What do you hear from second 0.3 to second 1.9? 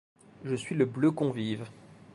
Je suis le bleu convive